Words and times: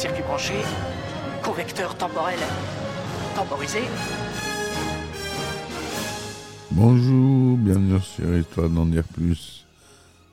Circuit 0.00 0.22
branché, 0.22 0.54
correcteur 1.42 1.94
temporel 1.94 2.38
temporisé. 3.36 3.80
Bonjour, 6.70 7.58
bienvenue 7.58 8.00
sur 8.00 8.34
Histoire 8.34 8.70
d'en 8.70 8.86
dire 8.86 9.04
plus. 9.04 9.66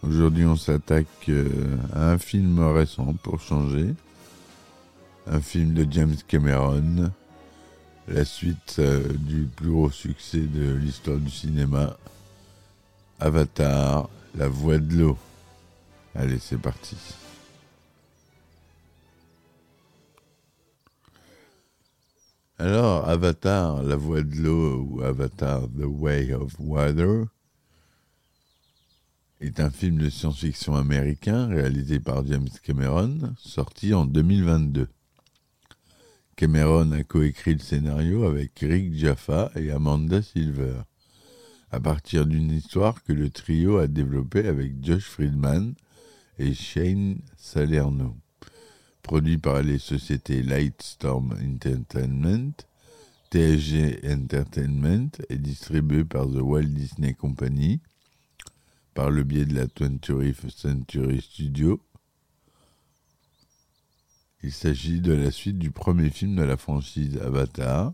Aujourd'hui, 0.04 0.46
on 0.46 0.56
s'attaque 0.56 1.08
euh, 1.28 1.50
à 1.94 2.12
un 2.12 2.18
film 2.18 2.60
récent 2.60 3.14
pour 3.22 3.42
changer. 3.42 3.94
Un 5.30 5.42
film 5.42 5.74
de 5.74 5.86
James 5.92 6.16
Cameron. 6.30 7.12
La 8.08 8.24
suite 8.24 8.78
euh, 8.80 9.04
du 9.20 9.50
plus 9.54 9.72
gros 9.72 9.92
succès 9.92 10.40
de 10.40 10.76
l'histoire 10.76 11.18
du 11.18 11.30
cinéma. 11.30 11.98
Avatar, 13.20 14.08
la 14.38 14.48
voix 14.48 14.78
de 14.78 14.96
l'eau. 14.96 15.18
Allez, 16.16 16.40
c'est 16.40 16.58
parti. 16.58 16.96
Alors, 22.60 23.08
Avatar, 23.08 23.84
la 23.84 23.96
voix 23.96 24.24
de 24.24 24.36
l'eau, 24.36 24.82
ou 24.82 25.04
Avatar, 25.04 25.68
The 25.78 25.86
Way 25.86 26.34
of 26.34 26.56
Water, 26.58 27.26
est 29.40 29.60
un 29.60 29.70
film 29.70 30.00
de 30.00 30.10
science-fiction 30.10 30.76
américain 30.76 31.50
réalisé 31.50 32.00
par 32.00 32.26
James 32.26 32.50
Cameron, 32.64 33.36
sorti 33.38 33.94
en 33.94 34.06
2022. 34.06 34.88
Cameron 36.36 36.94
a 36.94 37.04
coécrit 37.04 37.54
le 37.54 37.60
scénario 37.60 38.24
avec 38.24 38.58
Rick 38.60 38.96
Jaffa 38.96 39.52
et 39.56 39.70
Amanda 39.70 40.24
Silver, 40.24 40.82
à 41.70 41.80
partir 41.80 42.26
d'une 42.26 42.50
histoire 42.50 43.04
que 43.04 43.14
le 43.14 43.30
trio 43.30 43.78
a 43.78 43.86
développée 43.86 44.48
avec 44.48 44.84
Josh 44.84 45.06
Friedman 45.06 45.76
et 46.40 46.56
Shane 46.56 47.20
Salerno 47.36 48.18
produit 49.08 49.38
par 49.38 49.62
les 49.62 49.80
sociétés 49.80 50.44
Lightstorm 50.44 51.34
Entertainment, 51.42 52.52
TSG 53.32 54.02
Entertainment 54.06 55.12
et 55.30 55.38
distribué 55.38 56.04
par 56.04 56.26
The 56.28 56.42
Walt 56.42 56.66
Disney 56.66 57.14
Company 57.14 57.80
par 58.94 59.10
le 59.10 59.24
biais 59.24 59.46
de 59.46 59.56
la 59.56 59.68
20th 59.68 60.50
Century 60.50 61.22
Studio. 61.22 61.82
Il 64.44 64.52
s'agit 64.52 65.00
de 65.00 65.14
la 65.14 65.32
suite 65.32 65.58
du 65.58 65.72
premier 65.72 66.10
film 66.10 66.36
de 66.36 66.44
la 66.44 66.58
franchise 66.58 67.18
Avatar. 67.20 67.94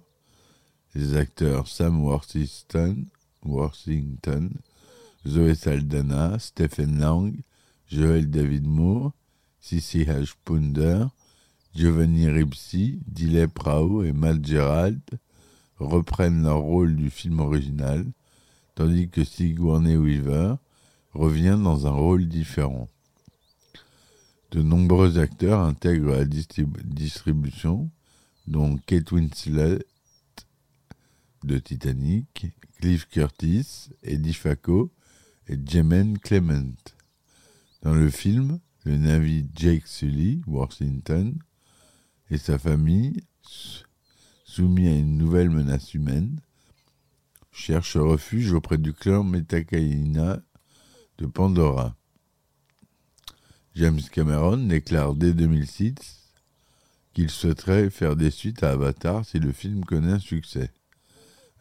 Les 0.96 1.16
acteurs 1.16 1.68
Sam 1.68 2.04
Worthington, 2.04 3.06
Worthington 3.44 4.50
Zoé 5.28 5.54
Saldana, 5.54 6.40
Stephen 6.40 6.98
Lang, 6.98 7.40
Joel 7.88 8.32
David 8.32 8.66
Moore, 8.66 9.14
Sissi 9.64 10.04
H. 10.04 10.34
Punder, 10.44 11.06
Giovanni 11.74 12.28
Ripsi, 12.28 13.00
Dilep 13.08 13.58
Rao 13.58 14.04
et 14.04 14.12
Matt 14.12 14.46
Gerald 14.46 15.00
reprennent 15.78 16.44
leur 16.44 16.60
rôle 16.60 16.98
du 16.98 17.10
film 17.10 17.40
original, 17.40 18.06
tandis 18.76 19.08
que 19.08 19.24
Sigourney 19.24 19.96
Weaver 19.96 20.56
revient 21.14 21.58
dans 21.64 21.88
un 21.88 21.92
rôle 21.92 22.28
différent. 22.28 22.90
De 24.52 24.62
nombreux 24.62 25.18
acteurs 25.18 25.62
intègrent 25.62 26.18
la 26.18 26.26
distribution, 26.26 27.90
dont 28.48 28.76
Kate 28.86 29.14
Winslet 29.14 29.80
de 31.46 31.58
Titanic, 31.58 32.48
Cliff 32.82 33.08
Curtis, 33.08 33.92
Eddie 34.04 34.34
Facco 34.34 34.92
et 35.48 35.58
Jemaine 35.66 36.20
Clement. 36.20 36.76
Dans 37.82 37.94
le 37.94 38.10
film, 38.10 38.60
le 38.84 38.98
navire 38.98 39.46
Jake 39.56 39.88
Sully, 39.88 40.42
Washington, 40.48 41.38
et 42.30 42.38
sa 42.38 42.58
famille, 42.58 43.24
soumis 44.46 44.88
à 44.88 44.96
une 44.96 45.18
nouvelle 45.18 45.50
menace 45.50 45.94
humaine, 45.94 46.40
cherchent 47.52 47.98
refuge 47.98 48.52
auprès 48.52 48.78
du 48.78 48.94
clan 48.94 49.24
Metakaina 49.24 50.42
de 51.18 51.26
Pandora. 51.26 51.96
James 53.76 54.02
Cameron 54.12 54.58
déclare 54.58 55.16
dès 55.16 55.34
2006 55.34 55.94
qu'il 57.14 57.30
souhaiterait 57.30 57.90
faire 57.90 58.16
des 58.16 58.32
suites 58.32 58.64
à 58.64 58.72
Avatar 58.72 59.24
si 59.24 59.40
le 59.40 59.52
film 59.52 59.86
connaît 59.86 60.14
un 60.14 60.20
succès. 60.20 60.72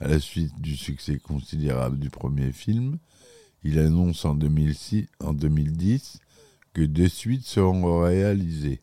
À 0.01 0.09
la 0.09 0.19
suite 0.19 0.59
du 0.61 0.77
succès 0.77 1.19
considérable 1.19 1.99
du 1.99 2.11
premier 2.11 2.53
film, 2.53 2.99
il 3.63 3.79
annonce 3.79 4.25
en, 4.25 4.35
2006, 4.35 5.07
en 5.21 5.33
2010 5.33 6.22
que 6.73 6.83
deux 6.83 7.09
suites 7.09 7.45
seront 7.45 8.01
réalisées. 8.01 8.81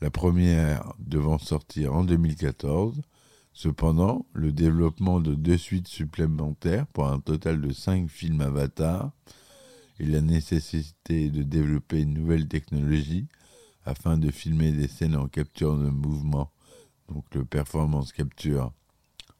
La 0.00 0.10
première 0.10 0.94
devant 0.98 1.38
sortir 1.38 1.94
en 1.94 2.04
2014. 2.04 3.02
Cependant, 3.52 4.26
le 4.32 4.50
développement 4.50 5.20
de 5.20 5.34
deux 5.34 5.58
suites 5.58 5.88
supplémentaires 5.88 6.86
pour 6.86 7.06
un 7.06 7.20
total 7.20 7.60
de 7.60 7.72
cinq 7.72 8.08
films 8.08 8.40
Avatar 8.40 9.12
et 10.00 10.06
la 10.06 10.20
nécessité 10.20 11.30
de 11.30 11.42
développer 11.42 12.00
une 12.00 12.14
nouvelle 12.14 12.48
technologie 12.48 13.28
afin 13.84 14.16
de 14.16 14.30
filmer 14.30 14.72
des 14.72 14.88
scènes 14.88 15.16
en 15.16 15.28
capture 15.28 15.76
de 15.76 15.90
mouvement, 15.90 16.50
donc 17.08 17.24
le 17.34 17.44
performance 17.44 18.12
capture 18.12 18.72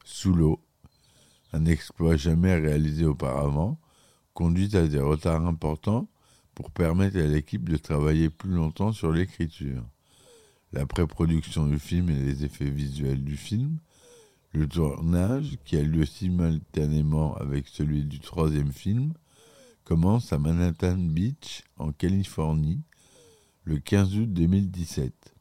sous 0.05 0.33
l'eau, 0.33 0.61
un 1.53 1.65
exploit 1.65 2.17
jamais 2.17 2.53
réalisé 2.55 3.05
auparavant, 3.05 3.79
conduit 4.33 4.75
à 4.75 4.87
des 4.87 4.99
retards 4.99 5.45
importants 5.45 6.07
pour 6.55 6.71
permettre 6.71 7.17
à 7.17 7.27
l'équipe 7.27 7.67
de 7.67 7.77
travailler 7.77 8.29
plus 8.29 8.51
longtemps 8.51 8.91
sur 8.91 9.11
l'écriture. 9.11 9.83
La 10.71 10.85
pré-production 10.85 11.67
du 11.67 11.79
film 11.79 12.09
et 12.09 12.15
les 12.15 12.45
effets 12.45 12.69
visuels 12.69 13.23
du 13.23 13.37
film, 13.37 13.77
le 14.53 14.67
tournage, 14.67 15.57
qui 15.65 15.77
a 15.77 15.83
lieu 15.83 16.05
simultanément 16.05 17.35
avec 17.35 17.67
celui 17.67 18.03
du 18.03 18.19
troisième 18.19 18.71
film, 18.71 19.13
commence 19.83 20.31
à 20.31 20.37
Manhattan 20.37 20.97
Beach, 20.97 21.63
en 21.77 21.91
Californie, 21.91 22.81
le 23.63 23.79
15 23.79 24.17
août 24.17 24.33
2017. 24.33 25.35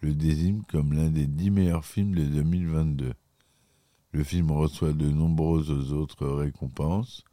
le 0.00 0.14
désignent 0.14 0.62
comme 0.68 0.92
l'un 0.92 1.08
des 1.08 1.26
dix 1.26 1.50
meilleurs 1.50 1.84
films 1.84 2.14
de 2.14 2.24
2022. 2.24 3.14
Le 4.12 4.24
film 4.24 4.50
reçoit 4.50 4.92
de 4.92 5.08
nombreuses 5.08 5.92
autres 5.92 6.26
récompenses, 6.26 7.24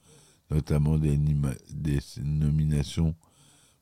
notamment 0.51 0.97
des, 0.97 1.17
des 1.17 1.99
nominations 2.23 3.15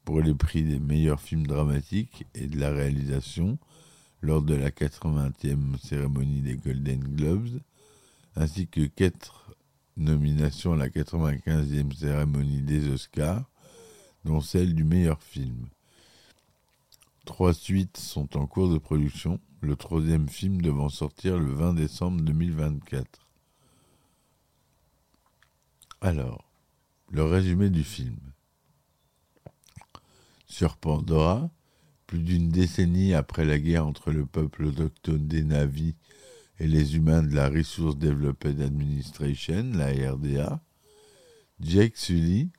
pour 0.06 0.22
les 0.22 0.34
prix 0.34 0.64
des 0.64 0.80
meilleurs 0.80 1.20
films 1.20 1.46
dramatiques 1.46 2.26
et 2.34 2.48
de 2.48 2.58
la 2.58 2.72
réalisation, 2.72 3.60
lors 4.22 4.42
de 4.42 4.56
la 4.56 4.72
80e 4.72 5.78
cérémonie 5.80 6.42
des 6.42 6.56
Golden 6.56 7.00
Globes, 7.00 7.60
ainsi 8.36 8.68
que 8.68 8.86
quatre 8.86 9.57
nominations 9.98 10.74
à 10.74 10.78
la 10.78 10.90
95e 10.90 11.94
cérémonie 11.94 12.62
des 12.62 12.90
Oscars, 12.90 13.50
dont 14.26 14.42
celle 14.42 14.74
du 14.74 14.84
meilleur 14.84 15.22
film. 15.22 15.68
Trois 17.26 17.54
suites 17.54 17.98
sont 17.98 18.38
en 18.38 18.48
cours 18.48 18.70
de 18.70 18.78
production, 18.78 19.40
le 19.62 19.76
troisième 19.76 20.30
film 20.30 20.62
devant 20.62 20.90
sortir 20.90 21.38
le 21.38 21.52
20 21.52 21.74
décembre 21.74 22.22
2024. 22.22 23.28
Alors, 26.02 26.50
le 27.10 27.24
résumé 27.24 27.70
du 27.70 27.84
film. 27.84 28.18
Sur 30.46 30.78
Pandora, 30.78 31.50
plus 32.06 32.20
d'une 32.20 32.50
décennie 32.50 33.14
après 33.14 33.46
la 33.46 33.60
guerre 33.60 33.86
entre 33.86 34.12
le 34.12 34.26
peuple 34.26 34.66
autochtone 34.66 35.28
des 35.28 35.44
Navis 35.44 35.96
et 36.60 36.68
les 36.68 36.96
humains 36.96 37.24
de 37.24 37.36
la 37.36 37.50
Resource 37.50 37.98
Development 37.98 38.62
Administration, 38.62 39.72
la 39.74 39.92
RDA, 40.12 40.62
Jake 41.60 41.98
Sully 41.98 42.50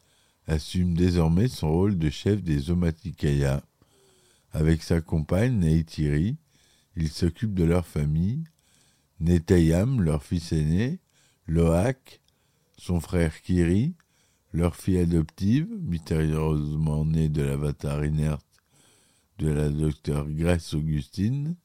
assume 0.46 0.94
désormais 0.94 1.48
son 1.48 1.70
rôle 1.70 1.98
de 1.98 2.10
chef 2.10 2.42
des 2.42 2.70
Omatikaya. 2.70 3.62
Avec 4.52 4.82
sa 4.82 5.00
compagne 5.00 5.58
Neytiri, 5.58 6.36
il 6.96 7.08
s'occupe 7.08 7.54
de 7.54 7.64
leur 7.64 7.86
famille, 7.86 8.44
Netayam, 9.20 10.00
leur 10.00 10.22
fils 10.22 10.52
aîné, 10.52 11.00
Loak, 11.46 12.20
son 12.76 13.00
frère 13.00 13.40
Kiri, 13.42 13.94
leur 14.52 14.76
fille 14.76 14.98
adoptive, 14.98 15.68
mystérieusement 15.80 17.04
née 17.04 17.28
de 17.28 17.42
l'avatar 17.42 18.04
inerte 18.04 18.46
de 19.38 19.48
la 19.48 19.68
docteure 19.68 20.28
Grace 20.28 20.74
Augustine 20.74 21.56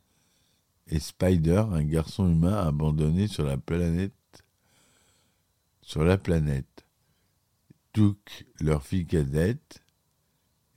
et 0.94 1.00
Spider, 1.00 1.64
un 1.72 1.84
garçon 1.84 2.32
humain 2.32 2.68
abandonné 2.68 3.28
sur 3.28 3.44
la 3.44 3.58
planète. 3.58 4.14
Sur 5.82 6.04
la 6.04 6.20
planète. 6.20 6.86
Took, 7.94 8.46
leur 8.60 8.84
fille 8.84 9.08
cadette, 9.08 9.82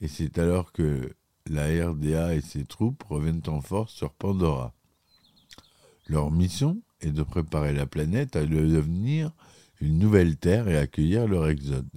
et 0.01 0.07
c'est 0.07 0.39
alors 0.39 0.71
que 0.71 1.13
la 1.45 1.65
RDA 1.89 2.33
et 2.33 2.41
ses 2.41 2.65
troupes 2.65 3.03
reviennent 3.03 3.43
en 3.45 3.61
force 3.61 3.93
sur 3.93 4.11
Pandora. 4.11 4.73
Leur 6.07 6.31
mission 6.31 6.81
est 7.01 7.11
de 7.11 7.21
préparer 7.21 7.73
la 7.73 7.85
planète 7.85 8.35
à 8.35 8.43
devenir 8.43 9.31
une 9.81 9.99
nouvelle 9.99 10.37
Terre 10.37 10.67
et 10.67 10.77
accueillir 10.77 11.27
leur 11.27 11.47
exode. 11.47 11.89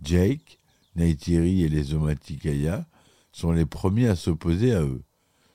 Jake, 0.00 0.60
Neytiri 0.94 1.62
et 1.62 1.68
les 1.68 1.92
Omatikaya 1.92 2.86
sont 3.32 3.50
les 3.50 3.66
premiers 3.66 4.08
à 4.08 4.16
s'opposer 4.16 4.74
à 4.74 4.82
eux. 4.82 5.02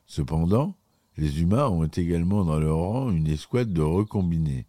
Cependant, 0.05 0.75
les 1.17 1.41
humains 1.41 1.67
ont 1.67 1.87
également 1.87 2.45
dans 2.45 2.59
leur 2.59 2.77
rang 2.77 3.11
une 3.11 3.27
escouade 3.27 3.73
de 3.73 3.81
recombinés, 3.81 4.65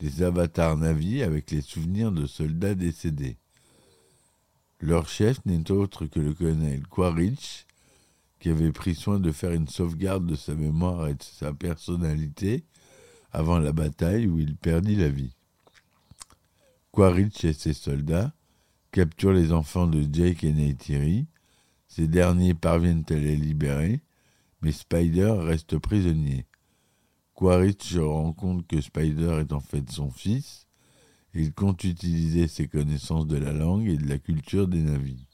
des 0.00 0.22
avatars 0.22 0.76
navis 0.76 1.22
avec 1.22 1.50
les 1.50 1.60
souvenirs 1.60 2.12
de 2.12 2.26
soldats 2.26 2.74
décédés. 2.74 3.36
Leur 4.80 5.08
chef 5.08 5.44
n'est 5.46 5.70
autre 5.70 6.06
que 6.06 6.20
le 6.20 6.34
colonel 6.34 6.86
Quaritch, 6.88 7.66
qui 8.40 8.50
avait 8.50 8.72
pris 8.72 8.94
soin 8.94 9.18
de 9.18 9.32
faire 9.32 9.52
une 9.52 9.68
sauvegarde 9.68 10.26
de 10.26 10.34
sa 10.34 10.54
mémoire 10.54 11.08
et 11.08 11.14
de 11.14 11.22
sa 11.22 11.54
personnalité 11.54 12.64
avant 13.32 13.58
la 13.58 13.72
bataille 13.72 14.26
où 14.26 14.38
il 14.38 14.56
perdit 14.56 14.96
la 14.96 15.08
vie. 15.08 15.34
Quaritch 16.92 17.44
et 17.44 17.52
ses 17.52 17.72
soldats 17.72 18.32
capturent 18.92 19.32
les 19.32 19.52
enfants 19.52 19.86
de 19.86 20.06
Jake 20.12 20.44
et 20.44 20.52
Neytiri 20.52 21.26
ces 21.96 22.08
derniers 22.08 22.52
parviennent 22.52 23.04
à 23.08 23.14
les 23.14 23.36
libérer, 23.36 24.02
mais 24.66 24.72
Spider 24.72 25.30
reste 25.38 25.78
prisonnier. 25.78 26.44
Quaritch 27.34 27.92
se 27.92 28.00
rend 28.00 28.32
compte 28.32 28.66
que 28.66 28.80
Spider 28.80 29.38
est 29.40 29.52
en 29.52 29.60
fait 29.60 29.88
son 29.92 30.10
fils, 30.10 30.66
il 31.34 31.52
compte 31.52 31.84
utiliser 31.84 32.48
ses 32.48 32.66
connaissances 32.66 33.28
de 33.28 33.36
la 33.36 33.52
langue 33.52 33.86
et 33.86 33.96
de 33.96 34.08
la 34.08 34.18
culture 34.18 34.66
des 34.66 34.80
navires. 34.80 35.28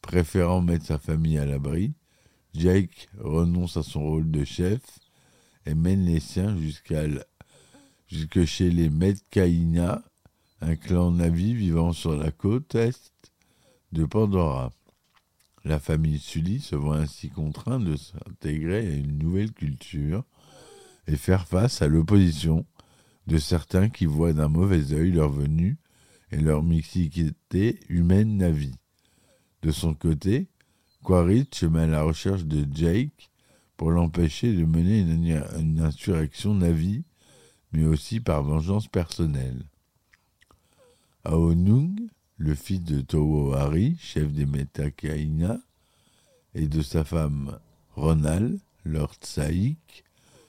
Préférant 0.00 0.60
mettre 0.60 0.86
sa 0.86 1.00
famille 1.00 1.38
à 1.38 1.44
l'abri, 1.44 1.92
Jake 2.54 3.08
renonce 3.18 3.76
à 3.76 3.82
son 3.82 4.02
rôle 4.02 4.30
de 4.30 4.44
chef 4.44 4.80
et 5.66 5.74
mène 5.74 6.04
les 6.04 6.20
siens 6.20 6.56
jusqu'à 6.56 7.02
jusque 8.06 8.44
chez 8.44 8.70
les 8.70 8.90
Medcaïna, 8.90 10.04
un 10.60 10.76
clan 10.76 11.10
navi 11.10 11.52
vivant 11.52 11.92
sur 11.92 12.16
la 12.16 12.30
côte 12.30 12.76
est 12.76 13.12
de 13.90 14.04
Pandora. 14.04 14.70
La 15.64 15.78
famille 15.78 16.18
Sully 16.18 16.60
se 16.60 16.74
voit 16.74 16.96
ainsi 16.96 17.28
contrainte 17.28 17.84
de 17.84 17.96
s'intégrer 17.96 18.86
à 18.86 18.94
une 18.94 19.18
nouvelle 19.18 19.52
culture 19.52 20.24
et 21.06 21.16
faire 21.16 21.46
face 21.46 21.82
à 21.82 21.88
l'opposition 21.88 22.64
de 23.26 23.38
certains 23.38 23.88
qui 23.88 24.06
voient 24.06 24.32
d'un 24.32 24.48
mauvais 24.48 24.92
œil 24.92 25.12
leur 25.12 25.30
venue 25.30 25.76
et 26.32 26.38
leur 26.38 26.62
mixité 26.62 27.78
humaine 27.88 28.36
navi. 28.36 28.72
De 29.62 29.70
son 29.70 29.94
côté, 29.94 30.48
Quaritch 31.02 31.64
met 31.64 31.80
à 31.82 31.86
la 31.86 32.02
recherche 32.02 32.44
de 32.44 32.66
Jake 32.72 33.30
pour 33.76 33.90
l'empêcher 33.90 34.54
de 34.54 34.64
mener 34.64 35.00
une, 35.00 35.80
insurrection 35.80 36.54
navi, 36.54 37.04
mais 37.72 37.84
aussi 37.84 38.20
par 38.20 38.42
vengeance 38.42 38.88
personnelle. 38.88 39.64
Aonung, 41.24 41.96
le 42.40 42.54
fils 42.54 42.82
de 42.82 43.02
Towo 43.02 43.54
chef 43.98 44.32
des 44.32 44.46
Metakaina, 44.46 45.60
et 46.54 46.68
de 46.68 46.80
sa 46.80 47.04
femme 47.04 47.58
Ronal, 47.94 48.58
Lord 48.86 49.14
Saïk, 49.20 50.04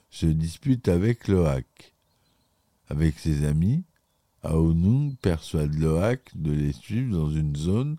se 0.09 0.25
dispute 0.25 0.87
avec 0.87 1.27
Loak. 1.27 1.93
Avec 2.87 3.19
ses 3.19 3.43
amis, 3.43 3.83
Aonung 4.41 5.17
persuade 5.17 5.75
Loak 5.75 6.31
de 6.33 6.53
les 6.53 6.71
suivre 6.71 7.13
dans 7.13 7.29
une 7.29 7.57
zone 7.57 7.97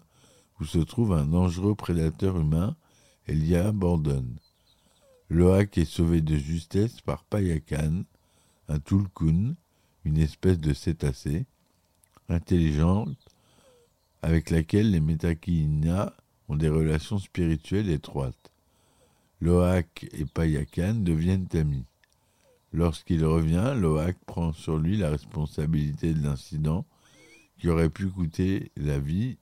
où 0.59 0.65
se 0.65 0.79
trouve 0.79 1.13
un 1.13 1.27
dangereux 1.27 1.75
prédateur 1.75 2.41
humain 2.41 2.75
et 3.29 3.35
l'y 3.35 3.57
abandonne. 3.57 4.39
Loak 5.29 5.77
est 5.77 5.85
sauvé 5.85 6.23
de 6.23 6.37
justesse 6.39 7.03
par 7.03 7.25
Payakan, 7.25 8.05
un 8.69 8.79
Tulkun, 8.79 9.55
une 10.07 10.19
espèce 10.19 10.59
de 10.59 10.73
cétacé, 10.73 11.45
intelligente, 12.31 13.22
avec 14.23 14.51
laquelle 14.51 14.91
les 14.93 15.01
Metakina 15.01 16.15
ont 16.49 16.57
des 16.57 16.69
relations 16.69 17.19
spirituelles 17.19 17.91
étroites. 17.91 18.53
Loak 19.41 20.07
et 20.13 20.25
Payakan 20.25 20.95
deviennent 20.95 21.49
amis. 21.55 21.85
Lorsqu'il 22.73 23.25
revient, 23.25 23.75
Loak 23.77 24.17
prend 24.25 24.53
sur 24.53 24.79
lui 24.79 24.97
la 24.97 25.11
responsabilité 25.11 26.15
de 26.15 26.23
l'incident 26.23 26.87
qui 27.59 27.69
aurait 27.69 27.91
pu 27.91 28.09
coûter 28.09 28.71
la 28.77 28.99
vie 28.99 29.37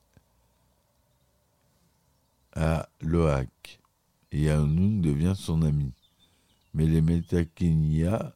à 2.54 2.88
Loak, 3.02 3.80
et 4.32 4.50
Anung 4.50 5.00
devient 5.00 5.34
son 5.36 5.62
ami. 5.62 5.92
Mais 6.72 6.86
les 6.86 7.02
Metakinia 7.02 8.34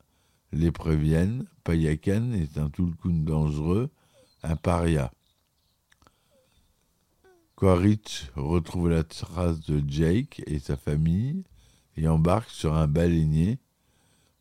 les 0.53 0.71
préviennent, 0.71 1.47
Payakan 1.65 2.33
est 2.33 2.59
un 2.59 2.69
Tulkun 2.69 3.25
dangereux, 3.25 3.91
un 4.43 4.57
paria. 4.57 5.13
Quaritch 7.57 8.33
retrouve 8.35 8.91
la 8.91 9.05
trace 9.05 9.61
de 9.61 9.81
Jake 9.87 10.43
et 10.47 10.59
sa 10.59 10.77
famille 10.77 11.45
et 11.97 12.09
embarque 12.09 12.51
sur 12.51 12.75
un 12.75 12.89
baleinier 12.89 13.59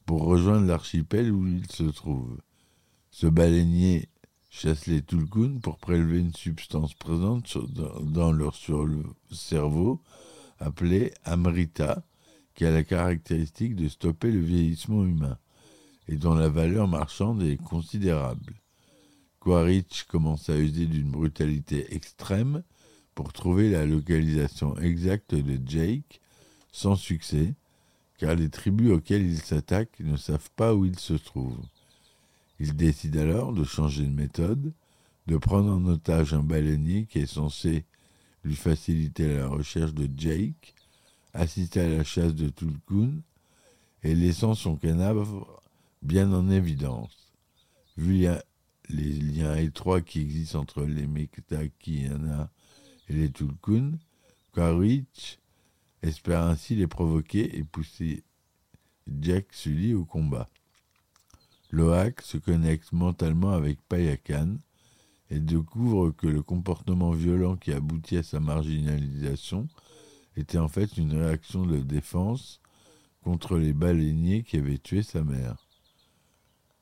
pour 0.07 0.23
rejoindre 0.23 0.65
l'archipel 0.65 1.31
où 1.31 1.45
il 1.45 1.69
se 1.69 1.83
trouve. 1.83 2.39
Ce 3.11 3.27
baleinier 3.27 4.09
chasse 4.49 4.87
les 4.87 5.03
Tulkuns 5.03 5.59
pour 5.59 5.77
prélever 5.77 6.19
une 6.19 6.33
substance 6.33 6.95
présente 6.95 7.59
dans, 8.01 8.31
leur 8.31 8.55
cerveau 9.31 10.01
appelée 10.59 11.13
Amrita, 11.23 12.03
qui 12.55 12.65
a 12.65 12.71
la 12.71 12.83
caractéristique 12.83 13.75
de 13.75 13.89
stopper 13.89 14.31
le 14.31 14.39
vieillissement 14.41 15.03
humain 15.05 15.37
et 16.07 16.15
dont 16.15 16.33
la 16.33 16.49
valeur 16.49 16.87
marchande 16.87 17.43
est 17.43 17.61
considérable. 17.61 18.55
Quaritch 19.39 20.03
commence 20.05 20.49
à 20.49 20.57
user 20.57 20.87
d'une 20.87 21.11
brutalité 21.11 21.93
extrême 21.93 22.63
pour 23.15 23.33
trouver 23.33 23.69
la 23.69 23.85
localisation 23.85 24.77
exacte 24.77 25.35
de 25.35 25.59
Jake, 25.65 26.21
sans 26.71 26.95
succès, 26.95 27.53
car 28.17 28.35
les 28.35 28.49
tribus 28.49 28.91
auxquelles 28.91 29.25
il 29.25 29.39
s'attaque 29.39 29.99
ne 29.99 30.17
savent 30.17 30.49
pas 30.55 30.73
où 30.73 30.85
il 30.85 30.97
se 30.99 31.13
trouve. 31.13 31.57
Il 32.59 32.75
décide 32.75 33.17
alors 33.17 33.53
de 33.53 33.63
changer 33.63 34.03
de 34.03 34.13
méthode, 34.13 34.73
de 35.27 35.37
prendre 35.37 35.71
en 35.71 35.85
otage 35.85 36.33
un 36.33 36.43
baleinier 36.43 37.05
qui 37.05 37.19
est 37.19 37.25
censé 37.25 37.85
lui 38.43 38.55
faciliter 38.55 39.37
la 39.37 39.47
recherche 39.47 39.93
de 39.93 40.09
Jake, 40.17 40.75
assister 41.33 41.81
à 41.81 41.89
la 41.89 42.03
chasse 42.03 42.35
de 42.35 42.49
Tulkun 42.49 43.21
et 44.03 44.15
laissant 44.15 44.53
son 44.53 44.75
cadavre 44.75 45.61
bien 46.01 46.31
en 46.33 46.49
évidence. 46.49 47.33
Vu 47.97 48.27
les 48.89 49.13
liens 49.13 49.55
étroits 49.55 50.01
qui 50.01 50.21
existent 50.21 50.59
entre 50.59 50.83
les 50.83 51.07
Mektakiana 51.07 52.49
et 53.09 53.13
les 53.13 53.31
Tulkun, 53.31 53.93
Quaritch 54.53 55.39
espère 56.01 56.43
ainsi 56.43 56.75
les 56.75 56.87
provoquer 56.87 57.57
et 57.57 57.63
pousser 57.63 58.23
Jack 59.07 59.47
Sully 59.51 59.93
au 59.93 60.05
combat. 60.05 60.49
Loak 61.71 62.21
se 62.21 62.37
connecte 62.37 62.91
mentalement 62.91 63.51
avec 63.51 63.81
Payakan 63.87 64.57
et 65.29 65.39
découvre 65.39 66.11
que 66.11 66.27
le 66.27 66.43
comportement 66.43 67.11
violent 67.11 67.55
qui 67.55 67.71
aboutit 67.71 68.17
à 68.17 68.23
sa 68.23 68.39
marginalisation 68.39 69.67
était 70.35 70.59
en 70.59 70.67
fait 70.67 70.97
une 70.97 71.13
réaction 71.13 71.65
de 71.65 71.79
défense 71.79 72.61
contre 73.23 73.57
les 73.57 73.73
baleiniers 73.73 74.43
qui 74.43 74.57
avaient 74.57 74.77
tué 74.77 75.01
sa 75.01 75.23
mère. 75.23 75.67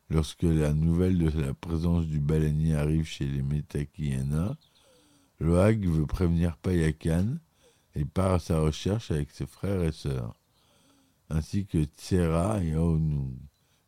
Lorsque 0.10 0.44
la 0.44 0.74
nouvelle 0.74 1.18
de 1.18 1.30
la 1.40 1.54
présence 1.54 2.06
du 2.06 2.20
baleinier 2.20 2.76
arrive 2.76 3.06
chez 3.06 3.26
les 3.26 3.44
Metakiana, 3.44 4.58
Loag 5.42 5.88
veut 5.88 6.06
prévenir 6.06 6.56
Payakan 6.58 7.40
et 7.96 8.06
part 8.06 8.34
à 8.34 8.40
sa 8.40 8.60
recherche 8.60 9.10
avec 9.10 9.32
ses 9.32 9.48
frères 9.48 9.82
et 9.82 9.92
sœurs, 9.92 10.36
ainsi 11.32 11.66
que 11.66 11.84
Tsera 11.84 12.64
et 12.64 12.74
Aonung, 12.74 13.36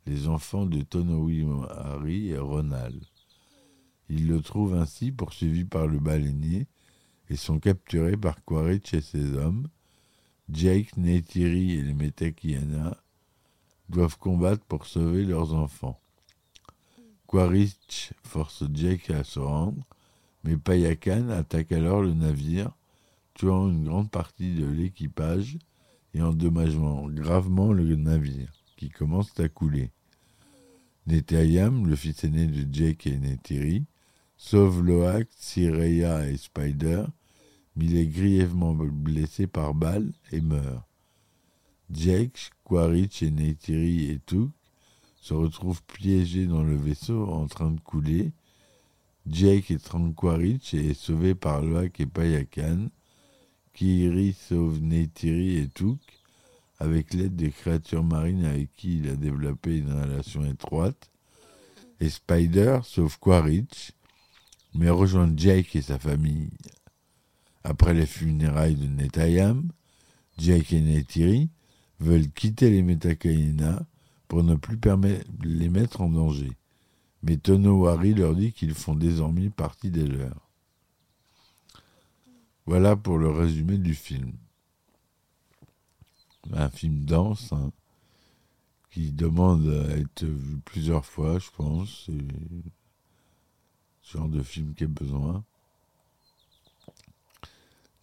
les 0.08 0.28
enfants 0.28 0.66
de 0.66 0.82
Tonowi 0.82 1.46
Hari 1.70 2.30
et 2.30 2.40
Ronal. 2.40 3.00
Ils 4.10 4.28
le 4.28 4.42
trouvent 4.42 4.74
ainsi 4.74 5.12
poursuivi 5.12 5.64
par 5.64 5.86
le 5.86 6.00
baleinier 6.00 6.66
et 7.30 7.36
sont 7.36 7.60
capturés 7.60 8.18
par 8.18 8.44
Quaritch 8.44 8.96
et 8.96 9.02
ses 9.02 9.34
hommes. 9.34 9.68
Jake, 10.50 10.98
Neytiri 10.98 11.74
et 11.74 11.84
les 11.84 11.94
Metakiana 11.94 12.98
doivent 13.90 14.18
combattre 14.18 14.66
pour 14.66 14.88
sauver 14.88 15.24
leurs 15.24 15.54
enfants. 15.54 16.02
Quaritch 17.28 18.12
force 18.24 18.64
Jake 18.74 19.12
à 19.12 19.24
se 19.24 19.40
rendre, 19.40 19.86
mais 20.44 20.58
Payakan 20.58 21.30
attaque 21.30 21.72
alors 21.72 22.02
le 22.02 22.14
navire, 22.14 22.72
tuant 23.34 23.70
une 23.70 23.86
grande 23.86 24.12
partie 24.12 24.54
de 24.54 24.66
l'équipage 24.66 25.58
et 26.14 26.22
endommageant 26.22 27.08
gravement 27.10 27.74
le 27.74 27.96
navire, 27.96 28.52
qui 28.78 28.90
commence 28.90 29.40
à 29.40 29.50
couler. 29.50 29.92
Netayam, 31.08 31.88
le 31.88 31.96
fils 31.96 32.24
aîné 32.24 32.48
de 32.48 32.66
Jake 32.72 33.08
et 33.08 33.18
Neytiri, 33.18 33.86
sauve 34.38 34.84
Loak, 34.84 35.28
Sireya 35.36 36.30
et 36.30 36.38
Spider, 36.38 37.04
mais 37.76 37.86
il 37.86 37.98
est 37.98 38.08
grièvement 38.08 38.74
blessé 38.74 39.48
par 39.48 39.74
balle 39.74 40.14
et 40.32 40.42
meurt. 40.42 40.86
Jake, 41.92 42.52
Quaritch 42.64 43.24
et 43.24 43.32
Neytiri 43.32 44.10
et 44.10 44.20
Took 44.20 44.52
se 45.22 45.34
retrouvent 45.34 45.84
piégés 45.84 46.48
dans 46.48 46.64
le 46.64 46.76
vaisseau 46.76 47.28
en 47.28 47.48
train 47.48 47.72
de 47.72 47.80
couler. 47.80 48.32
Jake 49.26 49.72
et 49.72 49.76
est 49.76 50.94
sauvé 50.94 51.34
par 51.36 51.62
Loak 51.62 52.00
et 52.00 52.06
Payakan. 52.06 52.90
Kiri 53.74 54.34
sauve 54.34 54.82
Neytiri 54.82 55.58
et 55.58 55.68
Took 55.68 56.00
avec 56.80 57.14
l'aide 57.14 57.36
des 57.36 57.50
créatures 57.50 58.04
marines 58.04 58.46
avec 58.46 58.76
qui 58.76 58.98
il 58.98 59.10
a 59.10 59.16
développé 59.16 59.78
une 59.78 59.92
relation 59.92 60.46
étroite. 60.46 61.10
Et 62.00 62.10
Spider 62.10 62.80
sauve 62.84 63.18
Quaritch, 63.20 63.94
mais 64.74 64.90
rejoint 64.90 65.32
Jake 65.36 65.76
et 65.76 65.82
sa 65.82 65.98
famille. 65.98 66.52
Après 67.64 67.94
les 67.94 68.06
funérailles 68.06 68.76
de 68.76 68.88
Netayam, 68.88 69.72
Jake 70.38 70.74
et 70.74 70.82
Neytiri 70.82 71.50
veulent 72.00 72.30
quitter 72.30 72.70
les 72.70 72.84
Metakaina 72.84 73.86
pour 74.28 74.44
ne 74.44 74.56
plus 74.56 74.78
les 75.44 75.70
mettre 75.70 76.02
en 76.02 76.10
danger. 76.10 76.52
Mais 77.24 77.38
Tonowari 77.38 78.14
leur 78.14 78.36
dit 78.36 78.52
qu'ils 78.52 78.74
font 78.74 78.96
désormais 78.96 79.50
partie 79.50 79.90
des 79.90 80.06
leurs. 80.06 80.50
Voilà 82.66 82.96
pour 82.96 83.18
le 83.18 83.30
résumé 83.30 83.78
du 83.78 83.96
film. 83.96 84.34
Un 86.52 86.70
film 86.70 87.06
dense, 87.06 87.54
hein, 87.54 87.72
qui 88.92 89.12
demande 89.12 89.68
à 89.70 89.98
être 89.98 90.26
vu 90.26 90.58
plusieurs 90.66 91.06
fois, 91.06 91.40
je 91.40 91.50
pense. 91.56 92.04
C'est 92.06 92.68
ce 94.02 94.18
genre 94.18 94.28
de 94.28 94.44
film 94.44 94.74
qui 94.76 94.84
a 94.84 94.88
besoin. 94.88 95.44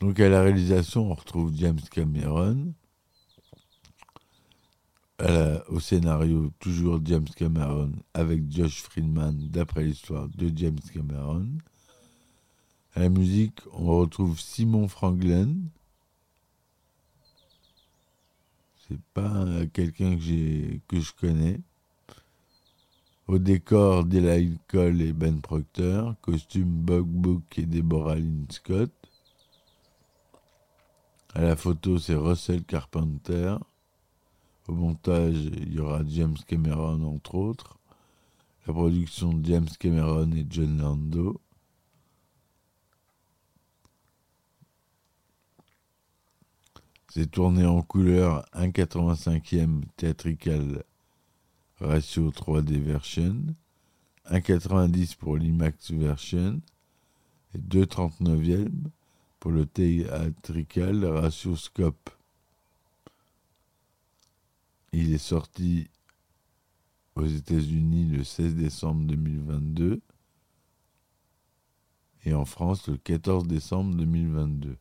Donc 0.01 0.19
à 0.19 0.31
la 0.31 0.43
réalisation, 0.43 1.11
on 1.11 1.15
retrouve 1.15 1.53
James 1.57 1.81
Cameron. 1.91 2.73
La- 5.21 5.69
au 5.71 5.81
scénario, 5.81 6.51
toujours 6.59 7.01
James 7.05 7.29
Cameron 7.37 7.93
avec 8.15 8.51
Josh 8.51 8.83
Friedman, 8.83 9.49
d'après 9.49 9.85
l'histoire 9.85 10.29
de 10.29 10.51
James 10.57 10.79
Cameron. 10.93 11.47
À 12.95 13.01
la 13.01 13.09
musique, 13.09 13.61
on 13.73 13.99
retrouve 13.99 14.41
Simon 14.41 14.89
Franklin. 14.89 15.55
C'est 18.89 19.01
pas 19.15 19.45
euh, 19.45 19.67
quelqu'un 19.73 20.17
que, 20.17 21.01
je 21.01 21.13
connais. 21.21 21.61
Au 23.29 23.39
décor, 23.39 24.05
Delight 24.05 24.59
Cole 24.67 25.01
et 25.03 25.13
Ben 25.13 25.41
Proctor. 25.41 26.17
Costume, 26.21 26.65
Bug 26.69 27.07
Book 27.07 27.59
et 27.59 27.67
Deborah 27.67 28.17
Lynn 28.17 28.47
Scott. 28.51 28.91
À 31.35 31.43
la 31.43 31.55
photo, 31.55 31.99
c'est 31.99 32.17
Russell 32.17 32.65
Carpenter. 32.65 33.57
Au 34.71 34.73
montage, 34.73 35.35
il 35.35 35.75
y 35.75 35.81
aura 35.81 36.03
James 36.07 36.37
Cameron, 36.47 37.03
entre 37.03 37.35
autres. 37.35 37.77
La 38.69 38.73
production 38.73 39.33
de 39.33 39.45
James 39.45 39.69
Cameron 39.81 40.31
et 40.31 40.47
John 40.49 40.79
Lando. 40.79 41.41
C'est 47.09 47.29
tourné 47.29 47.67
en 47.67 47.83
couleur 47.83 48.47
1,85e 48.55 49.83
théâtrical 49.97 50.85
ratio 51.81 52.31
3D 52.31 52.79
version, 52.79 53.57
1,90 54.31 55.17
pour 55.17 55.37
l'IMAX 55.37 55.91
version 55.91 56.61
et 57.57 57.59
2,39e 57.59 58.71
pour 59.41 59.51
le 59.51 59.67
théâtrical 59.67 61.05
ratio 61.07 61.57
scope. 61.57 62.11
Il 64.93 65.15
est 65.15 65.19
sorti 65.19 65.89
aux 67.15 67.27
États-Unis 67.27 68.07
le 68.07 68.25
16 68.25 68.57
décembre 68.57 69.07
2022 69.07 70.01
et 72.25 72.35
en 72.35 72.45
France 72.45 72.89
le 72.89 72.97
14 72.97 73.47
décembre 73.47 73.95
2022. 73.95 74.77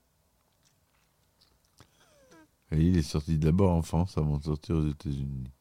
Et 2.71 2.81
il 2.81 2.97
est 2.97 3.03
sorti 3.03 3.37
d'abord 3.37 3.71
en 3.71 3.81
France 3.81 4.17
avant 4.17 4.37
de 4.37 4.43
sortir 4.43 4.77
aux 4.77 4.87
États-Unis. 4.87 5.51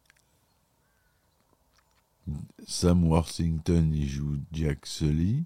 Sam 2.67 3.05
Worthington 3.05 3.91
y 3.93 4.07
joue 4.07 4.39
Jack 4.53 4.87
Sully, 4.87 5.45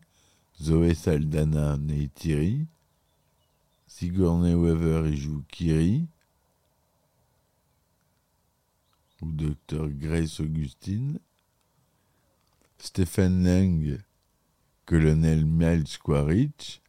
Zoé 0.60 0.94
Saldana 0.94 1.76
Neytiri, 1.76 2.66
Sigourney 3.86 4.54
Weaver 4.54 5.08
y 5.08 5.16
joue 5.16 5.44
Kiri, 5.48 6.08
ou 9.22 9.32
Dr 9.32 9.88
Grace 9.88 10.40
Augustine, 10.40 11.18
Stephen 12.78 13.44
Lang, 13.44 13.98
colonel 14.84 15.46
Miles 15.46 15.96
Quaritch, 15.96 16.82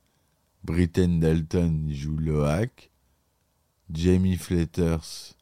Britton 0.64 1.20
Dalton 1.20 1.90
joue 1.90 2.18
Loak, 2.18 2.90
Jamie 3.92 4.38
Flatters 4.38 5.36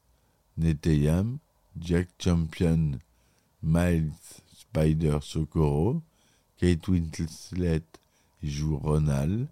Neteyam, 0.58 1.40
Jack 1.80 2.10
Champion 2.20 3.00
Miles 3.64 4.42
Spider 4.54 5.20
Socorro 5.22 6.02
Kate 6.58 6.88
Winslet 6.88 7.84
joue 8.44 8.78
Ronald, 8.78 9.48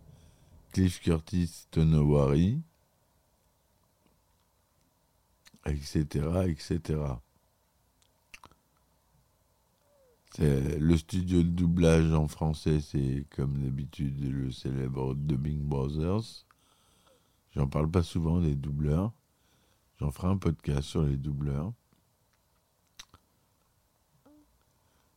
Cliff 0.74 1.02
Curtis 1.02 1.66
Tonowari, 1.72 2.62
etc., 5.66 6.48
etc. 6.48 7.20
Le 10.38 10.96
studio 10.96 11.42
de 11.42 11.50
doublage 11.50 12.14
en 12.14 12.28
français, 12.28 12.80
c'est 12.82 13.26
comme 13.36 13.64
d'habitude 13.64 14.24
le 14.32 14.52
célèbre 14.52 15.16
Dubbing 15.16 15.62
Brothers. 15.62 16.46
J'en 17.56 17.68
parle 17.68 17.90
pas 17.90 18.04
souvent 18.04 18.40
des 18.40 18.56
doubleurs. 18.56 19.12
J'en 20.00 20.12
ferai 20.12 20.28
un 20.28 20.38
podcast 20.38 20.84
sur 20.84 21.04
les 21.04 21.18
doubleurs. 21.18 21.74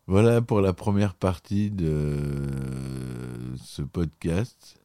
Voilà 0.06 0.42
pour 0.42 0.60
la 0.60 0.72
première 0.72 1.14
partie 1.14 1.70
de 1.70 2.16
ce 3.62 3.82
podcast. 3.82 4.80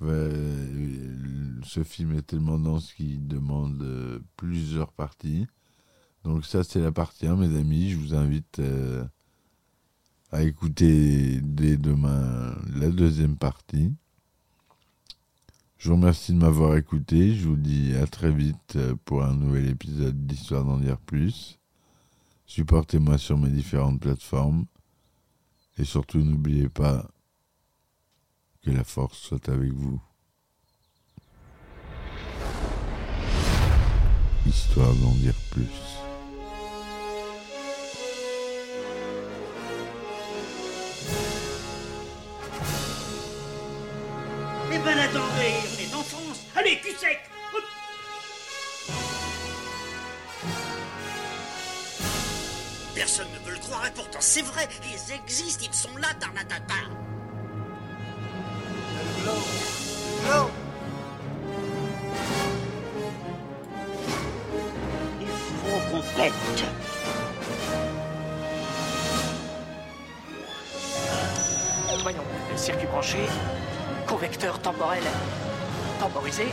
Ce 0.00 1.82
film 1.84 2.16
est 2.16 2.22
tellement 2.22 2.58
dense 2.58 2.92
qu'il 2.92 3.26
demande 3.26 4.22
plusieurs 4.36 4.92
parties. 4.92 5.46
Donc 6.24 6.44
ça 6.44 6.62
c'est 6.62 6.80
la 6.80 6.92
partie 6.92 7.26
1 7.26 7.36
mes 7.36 7.58
amis. 7.58 7.90
Je 7.90 7.96
vous 7.96 8.14
invite 8.14 8.60
euh, 8.60 9.04
à 10.32 10.42
écouter 10.42 11.40
dès 11.42 11.76
demain 11.76 12.56
la 12.74 12.88
deuxième 12.88 13.36
partie. 13.36 13.94
Je 15.76 15.88
vous 15.88 15.96
remercie 15.96 16.32
de 16.32 16.38
m'avoir 16.38 16.76
écouté. 16.76 17.34
Je 17.34 17.48
vous 17.48 17.56
dis 17.56 17.94
à 17.94 18.06
très 18.06 18.32
vite 18.32 18.78
pour 19.04 19.22
un 19.22 19.34
nouvel 19.34 19.68
épisode 19.68 20.26
d'Histoire 20.26 20.64
d'en 20.64 20.78
dire 20.78 20.98
plus. 20.98 21.58
Supportez-moi 22.46 23.18
sur 23.18 23.36
mes 23.36 23.50
différentes 23.50 24.00
plateformes. 24.00 24.64
Et 25.78 25.84
surtout, 25.84 26.18
n'oubliez 26.18 26.68
pas 26.68 27.10
que 28.62 28.70
la 28.70 28.84
force 28.84 29.18
soit 29.18 29.48
avec 29.48 29.72
vous. 29.72 30.00
Histoire 34.46 34.94
d'en 34.94 35.14
dire 35.14 35.34
plus. 35.50 36.01
Personne 53.02 53.26
ne 53.34 53.44
veut 53.44 53.54
le 53.56 53.58
croire 53.58 53.84
et 53.84 53.90
pourtant 53.90 54.20
c'est 54.20 54.42
vrai, 54.42 54.68
ils 54.84 55.12
existent, 55.12 55.64
ils 55.68 55.74
sont 55.74 55.96
là, 55.96 56.06
Tarnatata. 56.20 56.74
Il 65.20 65.26
faut 65.26 65.80
qu'on 65.90 66.02
pète. 66.16 66.32
Voyons, 72.02 72.22
circuit 72.54 72.86
branché, 72.86 73.18
convecteur 74.06 74.60
temporel 74.60 75.02
temporisé, 75.98 76.46